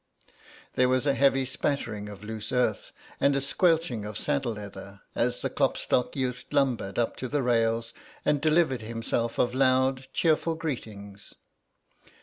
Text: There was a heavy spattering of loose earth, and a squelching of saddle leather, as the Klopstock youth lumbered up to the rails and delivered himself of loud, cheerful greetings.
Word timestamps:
There 0.73 0.89
was 0.89 1.05
a 1.05 1.13
heavy 1.13 1.45
spattering 1.45 2.09
of 2.09 2.23
loose 2.23 2.51
earth, 2.51 2.91
and 3.19 3.35
a 3.35 3.39
squelching 3.39 4.03
of 4.03 4.17
saddle 4.17 4.53
leather, 4.53 5.01
as 5.13 5.41
the 5.41 5.49
Klopstock 5.51 6.15
youth 6.15 6.45
lumbered 6.51 6.97
up 6.97 7.15
to 7.17 7.27
the 7.27 7.43
rails 7.43 7.93
and 8.25 8.41
delivered 8.41 8.81
himself 8.81 9.37
of 9.37 9.53
loud, 9.53 10.07
cheerful 10.11 10.55
greetings. 10.55 11.35